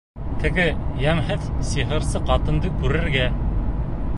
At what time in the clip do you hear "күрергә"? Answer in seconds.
2.81-3.29